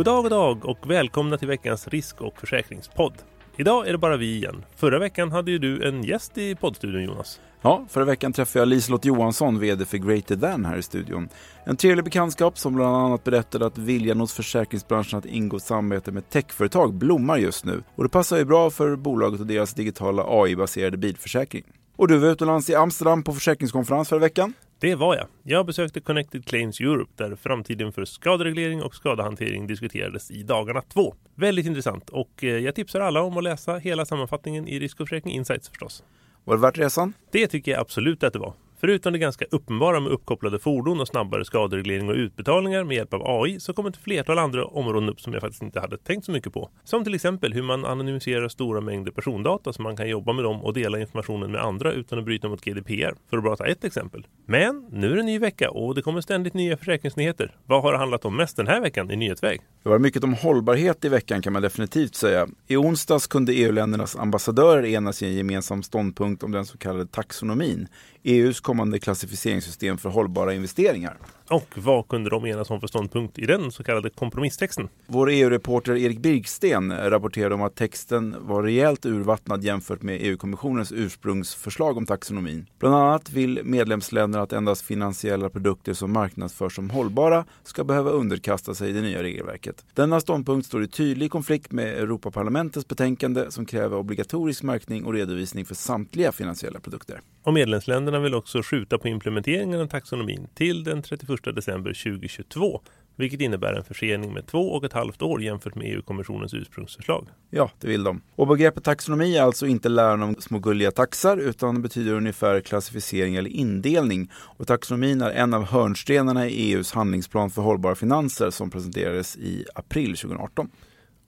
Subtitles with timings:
[0.00, 3.12] God dag, god dag och välkomna till veckans risk och försäkringspodd.
[3.56, 4.64] Idag är det bara vi igen.
[4.76, 7.40] Förra veckan hade ju du en gäst i poddstudion Jonas.
[7.62, 11.28] Ja, förra veckan träffade jag Liselott Johansson, VD för Greater Than här i studion.
[11.64, 16.30] En trevlig bekantskap som bland annat berättade att viljan hos försäkringsbranschen att ingå samarbete med
[16.30, 17.82] techföretag blommar just nu.
[17.94, 21.64] Och det passar ju bra för bolaget och deras digitala AI-baserade bilförsäkring.
[21.96, 24.54] Och du var utomlands i Amsterdam på försäkringskonferens förra veckan.
[24.80, 25.26] Det var jag.
[25.42, 31.14] Jag besökte Connected Claims Europe där framtiden för skadereglering och skadehantering diskuterades i dagarna två.
[31.34, 35.08] Väldigt intressant och eh, jag tipsar alla om att läsa hela sammanfattningen i Risk och
[35.08, 36.04] försäkring Insights förstås.
[36.44, 37.12] Var det värt resan?
[37.30, 38.52] Det tycker jag absolut att det var.
[38.80, 43.22] Förutom det ganska uppenbara med uppkopplade fordon och snabbare skadereglering och utbetalningar med hjälp av
[43.24, 46.32] AI så kommer ett flertal andra områden upp som jag faktiskt inte hade tänkt så
[46.32, 46.70] mycket på.
[46.84, 50.64] Som till exempel hur man anonymiserar stora mängder persondata så man kan jobba med dem
[50.64, 53.14] och dela informationen med andra utan att bryta mot GDPR.
[53.30, 54.26] För att bara ta ett exempel.
[54.46, 57.56] Men nu är det en ny vecka och det kommer ständigt nya försäkringsnyheter.
[57.66, 59.60] Vad har det handlat om mest den här veckan i nyhetsväg?
[59.82, 62.48] Det var mycket om hållbarhet i veckan kan man definitivt säga.
[62.66, 67.88] I onsdags kunde EU-ländernas ambassadörer enas i en gemensam ståndpunkt om den så kallade taxonomin.
[68.22, 71.16] EUs kommande klassificeringssystem för hållbara investeringar.
[71.48, 74.88] Och vad kunde de enas om för ståndpunkt i den så kallade kompromisstexten?
[75.06, 81.96] Vår EU-reporter Erik Birksten rapporterade om att texten var rejält urvattnad jämfört med EU-kommissionens ursprungsförslag
[81.96, 82.66] om taxonomin.
[82.78, 88.74] Bland annat vill medlemsländerna att endast finansiella produkter som marknadsförs som hållbara ska behöva underkasta
[88.74, 89.84] sig det nya regelverket.
[89.94, 95.64] Denna ståndpunkt står i tydlig konflikt med Europaparlamentets betänkande som kräver obligatorisk märkning och redovisning
[95.64, 97.20] för samtliga finansiella produkter.
[97.42, 102.80] Och medlemsländerna vill också skjuta på implementeringen av taxonomin till den 31 december 2022
[103.20, 107.28] vilket innebär en försening med två och ett halvt år jämfört med EU-kommissionens ursprungsförslag.
[107.50, 108.20] Ja, det vill de.
[108.36, 113.36] Och begreppet taxonomi är alltså inte läran om små gulliga taxar utan betyder ungefär klassificering
[113.36, 114.30] eller indelning.
[114.34, 119.64] Och taxonomin är en av hörnstenarna i EUs handlingsplan för hållbara finanser som presenterades i
[119.74, 120.70] april 2018.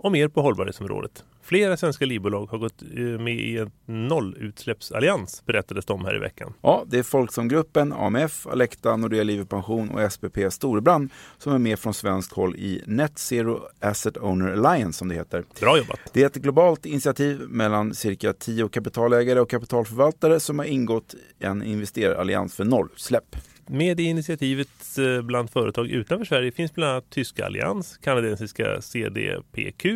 [0.02, 1.24] Och mer på hållbarhetsområdet.
[1.42, 6.54] Flera svenska livbolag har gått eh, med i en nollutsläppsallians berättades de här i veckan.
[6.60, 11.94] Ja, det är Folksamgruppen, AMF, Alecta, Nordea Livpension och SPP Storebrand som är med från
[11.94, 15.44] svenskt håll i Net Zero Asset Owner Alliance som det heter.
[15.60, 16.00] Bra jobbat!
[16.12, 21.62] Det är ett globalt initiativ mellan cirka tio kapitalägare och kapitalförvaltare som har ingått en
[21.62, 23.36] investerarallians för nollutsläpp.
[23.72, 29.86] Med i initiativet eh, bland företag utanför Sverige finns bland annat tyska Allians, kanadensiska CDPQ,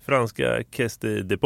[0.00, 1.36] franska Caisse de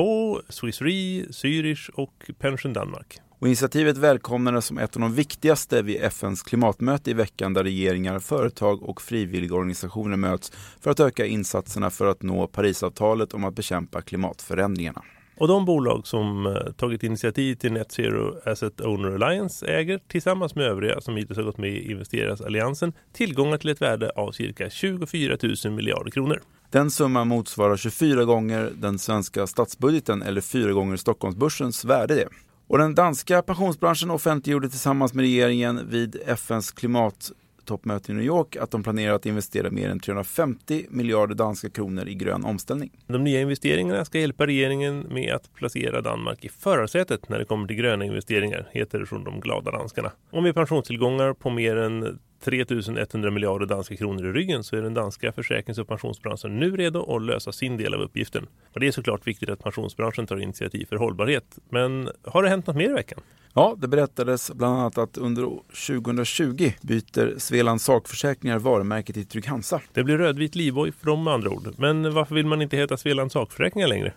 [0.49, 3.19] Swiss Re, Zürich och Pension Danmark.
[3.39, 8.19] Och initiativet välkomnades som ett av de viktigaste vid FNs klimatmöte i veckan där regeringar,
[8.19, 14.03] företag och frivilligorganisationer möts för att öka insatserna för att nå Parisavtalet om att bekämpa
[14.03, 15.03] klimatförändringarna.
[15.37, 20.55] Och de bolag som eh, tagit initiativ till Net Zero Asset Owner Alliance äger tillsammans
[20.55, 24.71] med övriga som hittills har gått med i Investerarsalliansen tillgångar till ett värde av cirka
[24.71, 26.43] 24 000 miljarder kronor.
[26.71, 32.15] Den summan motsvarar 24 gånger den svenska statsbudgeten eller fyra gånger Stockholmsbörsens värde.
[32.15, 32.28] Det.
[32.67, 37.33] Och den danska pensionsbranschen offentliggjorde tillsammans med regeringen vid FNs klimat
[37.67, 42.09] toppmöte i New York att de planerar att investera mer än 350 miljarder danska kronor
[42.09, 42.91] i grön omställning.
[43.07, 47.67] De nya investeringarna ska hjälpa regeringen med att placera Danmark i förarsätet när det kommer
[47.67, 50.13] till gröna investeringar, heter det från de glada danskarna.
[50.31, 54.94] Och med pensionstillgångar på mer än 3100 miljarder danska kronor i ryggen så är den
[54.94, 58.47] danska försäkrings och pensionsbranschen nu redo att lösa sin del av uppgiften.
[58.72, 61.59] Och det är såklart viktigt att pensionsbranschen tar initiativ för hållbarhet.
[61.69, 63.21] Men har det hänt något mer i veckan?
[63.55, 65.43] Ja, det berättades bland annat att under
[65.88, 69.81] 2020 byter Sveland Sakförsäkringar varumärke till Trygg-Hansa.
[69.93, 71.75] Det blir rödvit livboj för dem med andra ord.
[71.78, 74.12] Men varför vill man inte heta Sveland Sakförsäkringar längre?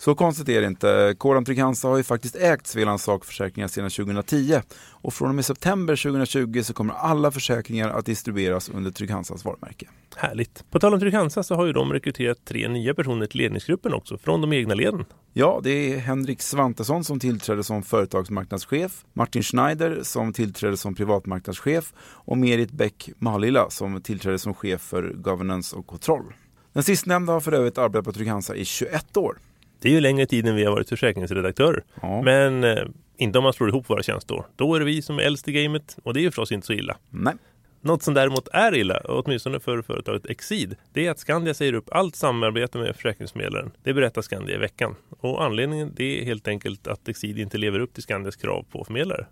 [0.00, 1.14] Så konstigt är det inte.
[1.18, 4.60] Kåran Trygg-Hansa har ju faktiskt ägt Svealands sakförsäkringar sedan 2010
[4.90, 9.86] och från och med september 2020 så kommer alla försäkringar att distribueras under Trygg-Hansas varumärke.
[10.16, 10.64] Härligt.
[10.70, 14.18] På tal om Trygg-Hansa så har ju de rekryterat tre nya personer till ledningsgruppen också
[14.18, 15.04] från de egna leden.
[15.32, 21.92] Ja, det är Henrik Svantesson som tillträdde som företagsmarknadschef, Martin Schneider som tillträdde som privatmarknadschef
[22.00, 26.34] och Merit Bäck Malila som tillträdde som chef för governance och kontroll.
[26.72, 29.38] Den sistnämnda har för övrigt arbetat på Trygg-Hansa i 21 år.
[29.80, 31.84] Det är ju längre tid än vi har varit försäkringsredaktörer.
[32.02, 32.22] Ja.
[32.22, 32.84] Men eh,
[33.16, 34.44] inte om man slår ihop våra tjänster.
[34.56, 36.66] Då är det vi som är äldst i gamet och det är ju förstås inte
[36.66, 36.96] så illa.
[37.10, 37.34] Nej.
[37.80, 41.88] Något som däremot är illa, åtminstone för företaget Exid, det är att Skandia säger upp
[41.92, 43.70] allt samarbete med försäkringsmedlaren.
[43.82, 44.94] Det berättar Skandia i veckan.
[45.20, 48.84] Och anledningen det är helt enkelt att Exid inte lever upp till Skandias krav på
[48.84, 49.26] förmedlare.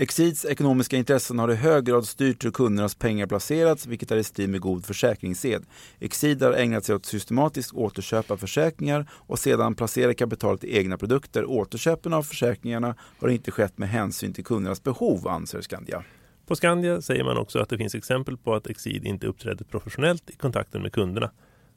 [0.00, 4.24] Exids ekonomiska intressen har i hög grad styrt hur kundernas pengar placerats, vilket är i
[4.24, 5.66] strid med god försäkringssed.
[6.00, 10.98] Exid har ägnat sig åt systematiskt återköp av försäkringar och sedan placera kapitalet i egna
[10.98, 11.44] produkter.
[11.44, 16.04] Återköpen av försäkringarna har inte skett med hänsyn till kundernas behov, anser Skandia.
[16.46, 20.30] På Skandia säger man också att det finns exempel på att Exid inte uppträder professionellt
[20.30, 21.30] i kontakten med kunderna.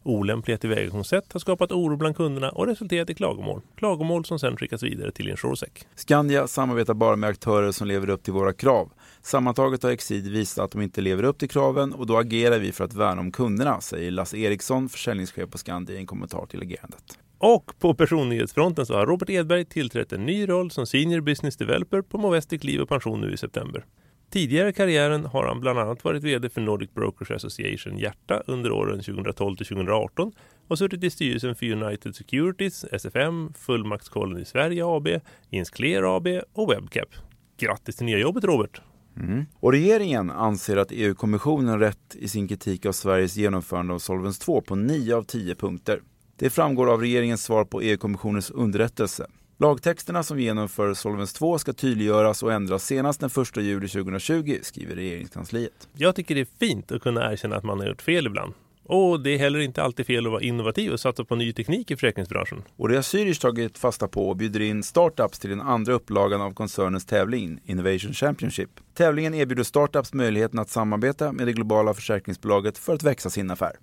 [0.04, 3.62] Olämpliga tillvägagångssätt har skapat oro bland kunderna och resulterat i klagomål.
[3.76, 5.70] Klagomål som sedan skickas vidare till Insuresec.
[5.96, 8.92] Skandia samarbetar bara med aktörer som lever upp till våra krav.
[9.22, 12.72] Sammantaget har Exid visat att de inte lever upp till kraven och då agerar vi
[12.72, 16.62] för att värna om kunderna, säger Lasse Eriksson, försäljningschef på Skandia i en kommentar till
[16.62, 17.18] agerandet.
[17.38, 22.02] Och på personnyhetsfronten så har Robert Edberg tillträtt en ny roll som Senior Business Developer
[22.02, 23.86] på Movestic Liv och Pension nu i september.
[24.32, 28.72] Tidigare i karriären har han bland annat varit VD för Nordic Brokers Association Hjärta under
[28.72, 30.32] åren 2012 till 2018
[30.68, 35.08] och suttit i styrelsen för United Securities, SFM, Fullmaktskollen i Sverige AB,
[35.50, 37.10] Insclear AB och Webcap.
[37.58, 38.82] Grattis till nya jobbet Robert!
[39.18, 39.46] Mm.
[39.60, 44.62] Och regeringen anser att EU-kommissionen rätt i sin kritik av Sveriges genomförande av Solvens 2
[44.62, 46.02] på 9 av 10 punkter.
[46.36, 49.28] Det framgår av regeringens svar på EU-kommissionens underrättelse.
[49.62, 54.96] Lagtexterna som genomför Solvens 2 ska tydliggöras och ändras senast den 1 juli 2020, skriver
[54.96, 55.90] regeringskansliet.
[55.94, 58.54] Jag tycker det är fint att kunna erkänna att man har gjort fel ibland.
[58.84, 61.92] Och det är heller inte alltid fel att vara innovativ och satsa på ny teknik
[61.92, 62.64] i försäkringsbranschen.
[62.78, 66.42] Och det har Zürich tagit fasta på och bjuder in startups till den andra upplagan
[66.42, 68.70] av koncernens tävling, Innovation Championship.
[68.94, 73.74] Tävlingen erbjuder startups möjligheten att samarbeta med det globala försäkringsbolaget för att växa sin affär.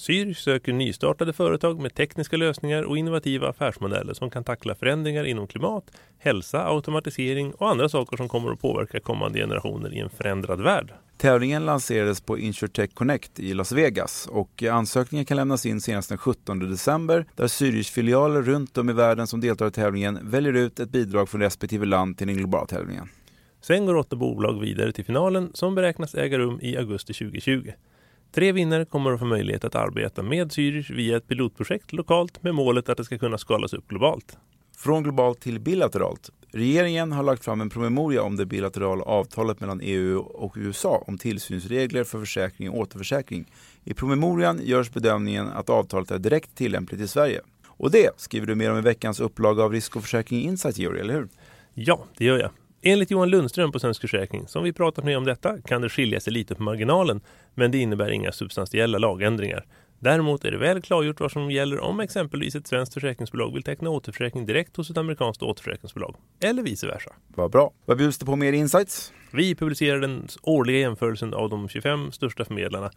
[0.00, 5.46] Zürich söker nystartade företag med tekniska lösningar och innovativa affärsmodeller som kan tackla förändringar inom
[5.46, 10.60] klimat, hälsa, automatisering och andra saker som kommer att påverka kommande generationer i en förändrad
[10.60, 10.92] värld.
[11.16, 16.18] Tävlingen lanserades på Insurtech Connect i Las Vegas och ansökningen kan lämnas in senast den
[16.18, 20.90] 17 december där Zürich-filialer runt om i världen som deltar i tävlingen väljer ut ett
[20.90, 23.08] bidrag från respektive land till den globala tävlingen.
[23.60, 27.72] Sen går åtta bolag vidare till finalen som beräknas äga rum i augusti 2020.
[28.32, 32.54] Tre vinnare kommer att få möjlighet att arbeta med Zürich via ett pilotprojekt lokalt med
[32.54, 34.38] målet att det ska kunna skalas upp globalt.
[34.76, 36.30] Från globalt till bilateralt.
[36.52, 41.18] Regeringen har lagt fram en promemoria om det bilaterala avtalet mellan EU och USA om
[41.18, 43.52] tillsynsregler för försäkring och återförsäkring.
[43.84, 47.40] I promemorian görs bedömningen att avtalet är direkt tillämpligt i Sverige.
[47.66, 51.00] Och det skriver du mer om i veckans upplaga av Risk och försäkring Insight, Georg,
[51.00, 51.28] eller hur?
[51.74, 52.50] Ja, det gör jag.
[52.82, 56.20] Enligt Johan Lundström på Svensk Försäkring, som vi pratat med om detta, kan det skilja
[56.20, 57.20] sig lite på marginalen,
[57.54, 59.66] men det innebär inga substantiella lagändringar.
[59.98, 63.90] Däremot är det väl klargjort vad som gäller om exempelvis ett svenskt försäkringsbolag vill teckna
[63.90, 66.16] återförsäkring direkt hos ett amerikanskt återförsäkringsbolag.
[66.40, 67.10] Eller vice versa.
[67.28, 67.72] Vad bra.
[67.84, 69.12] Vad bjuds det på mer insights?
[69.32, 72.90] Vi publicerar den årliga jämförelsen av de 25 största förmedlarna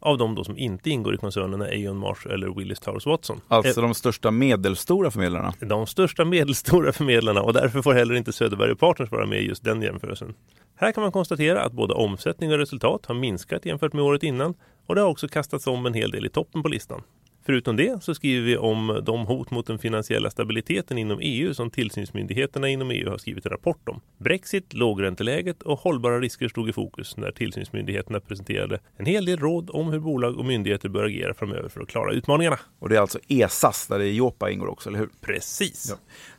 [0.00, 3.40] av de då som inte ingår i koncernerna Aon Marsh eller Willis Towers Watson.
[3.48, 5.54] Alltså de största medelstora förmedlarna?
[5.60, 9.64] De största medelstora förmedlarna och därför får heller inte Söderberg Partners vara med i just
[9.64, 10.34] den jämförelsen.
[10.76, 14.54] Här kan man konstatera att både omsättning och resultat har minskat jämfört med året innan
[14.86, 17.02] och det har också kastats om en hel del i toppen på listan.
[17.46, 21.70] Förutom det så skriver vi om de hot mot den finansiella stabiliteten inom EU som
[21.70, 24.00] tillsynsmyndigheterna inom EU har skrivit en rapport om.
[24.18, 29.70] Brexit, lågränteläget och hållbara risker stod i fokus när tillsynsmyndigheterna presenterade en hel del råd
[29.70, 32.58] om hur bolag och myndigheter bör agera framöver för att klara utmaningarna.
[32.78, 35.08] Och det är alltså ESAS där det är Jopa ingår också, eller hur?
[35.20, 35.86] Precis.
[35.90, 35.96] Ja.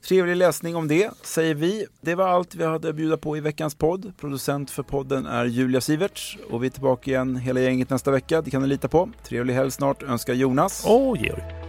[0.08, 1.86] Trevlig läsning om det, säger vi.
[2.02, 4.14] Det var allt vi hade att bjuda på i veckans podd.
[4.20, 8.42] Producent för podden är Julia Siverts och vi är tillbaka igen hela gänget nästa vecka.
[8.42, 9.10] Det kan ni lita på.
[9.24, 11.61] Trevlig helg snart önskar Jonas och Georg.